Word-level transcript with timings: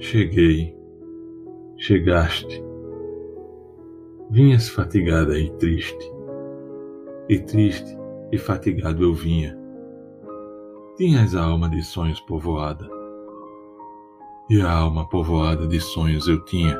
Cheguei, 0.00 0.72
chegaste. 1.76 2.64
Vinhas 4.30 4.68
fatigada 4.68 5.36
e 5.36 5.50
triste, 5.56 6.12
e 7.28 7.40
triste 7.40 7.98
e 8.30 8.38
fatigado 8.38 9.02
eu 9.02 9.12
vinha. 9.12 9.58
Tinhas 10.96 11.34
a 11.34 11.42
alma 11.42 11.68
de 11.68 11.82
sonhos 11.82 12.20
povoada, 12.20 12.88
e 14.48 14.60
a 14.60 14.70
alma 14.70 15.08
povoada 15.08 15.66
de 15.66 15.80
sonhos 15.80 16.28
eu 16.28 16.44
tinha. 16.44 16.78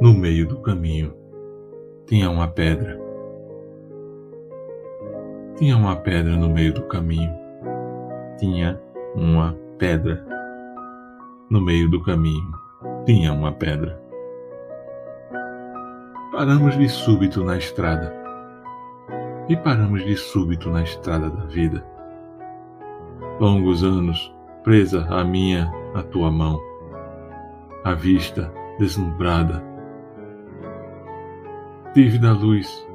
No 0.00 0.12
meio 0.12 0.48
do 0.48 0.60
caminho 0.60 1.14
tinha 2.04 2.28
uma 2.28 2.48
pedra. 2.48 3.00
Tinha 5.56 5.76
uma 5.76 5.94
pedra 5.94 6.36
no 6.36 6.48
meio 6.48 6.74
do 6.74 6.82
caminho. 6.88 7.32
Tinha 8.36 8.89
uma 9.14 9.56
pedra. 9.78 10.24
No 11.48 11.60
meio 11.60 11.90
do 11.90 12.02
caminho 12.02 12.52
tinha 13.04 13.32
uma 13.32 13.52
pedra. 13.52 14.00
Paramos 16.32 16.76
de 16.76 16.88
súbito 16.88 17.44
na 17.44 17.56
estrada. 17.56 18.14
E 19.48 19.56
paramos 19.56 20.04
de 20.04 20.16
súbito 20.16 20.70
na 20.70 20.82
estrada 20.82 21.28
da 21.28 21.44
vida. 21.46 21.84
Longos 23.40 23.82
anos 23.82 24.32
presa 24.62 25.06
a 25.10 25.24
minha, 25.24 25.72
a 25.94 26.02
tua 26.02 26.30
mão. 26.30 26.60
A 27.84 27.94
vista 27.94 28.52
deslumbrada 28.78 29.70
Tive 31.92 32.18
da 32.18 32.32
luz 32.32 32.86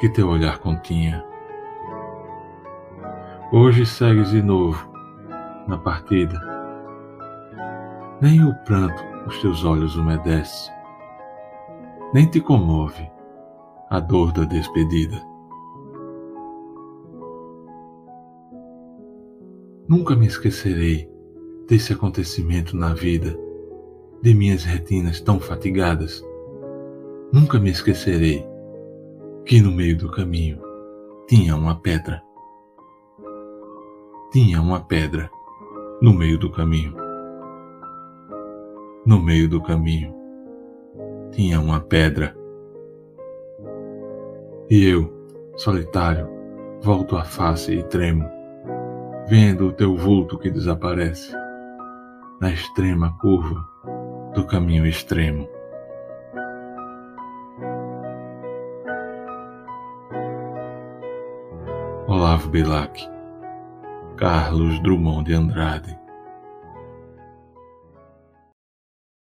que 0.00 0.08
teu 0.08 0.28
olhar 0.28 0.58
continha. 0.58 1.24
Hoje 3.52 3.86
segues 3.86 4.30
de 4.32 4.42
novo 4.42 4.95
na 5.66 5.78
partida. 5.78 6.40
Nem 8.20 8.42
o 8.44 8.54
pranto 8.64 9.02
os 9.26 9.40
teus 9.40 9.64
olhos 9.64 9.96
umedece, 9.96 10.70
nem 12.14 12.26
te 12.30 12.40
comove 12.40 13.10
a 13.90 14.00
dor 14.00 14.32
da 14.32 14.44
despedida. 14.44 15.20
Nunca 19.88 20.16
me 20.16 20.26
esquecerei 20.26 21.10
desse 21.68 21.92
acontecimento 21.92 22.76
na 22.76 22.94
vida, 22.94 23.36
de 24.22 24.34
minhas 24.34 24.64
retinas 24.64 25.20
tão 25.20 25.38
fatigadas 25.38 26.24
Nunca 27.32 27.58
me 27.58 27.70
esquecerei 27.70 28.46
que 29.44 29.60
no 29.60 29.72
meio 29.72 29.98
do 29.98 30.10
caminho 30.10 30.60
tinha 31.28 31.56
uma 31.56 31.74
pedra. 31.74 32.22
Tinha 34.32 34.60
uma 34.60 34.80
pedra 34.80 35.28
no 36.00 36.12
meio 36.12 36.38
do 36.38 36.50
caminho. 36.50 36.94
No 39.06 39.20
meio 39.22 39.48
do 39.48 39.62
caminho 39.62 40.14
tinha 41.30 41.60
uma 41.60 41.80
pedra. 41.80 42.36
E 44.68 44.84
eu, 44.84 45.10
solitário, 45.56 46.28
volto 46.82 47.16
a 47.16 47.24
face 47.24 47.72
e 47.72 47.82
tremo, 47.84 48.28
vendo 49.26 49.68
o 49.68 49.72
teu 49.72 49.96
vulto 49.96 50.38
que 50.38 50.50
desaparece 50.50 51.34
na 52.40 52.50
extrema 52.50 53.16
curva 53.18 53.66
do 54.34 54.44
caminho 54.46 54.86
extremo. 54.86 55.48
Olavo 62.06 62.48
Bilac, 62.50 63.15
Carlos 64.16 64.80
Drummond 64.82 65.26
de 65.26 65.34
Andrade. 65.34 66.05